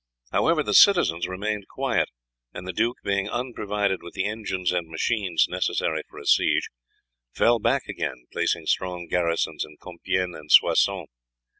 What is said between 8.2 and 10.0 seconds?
placing strong garrisons in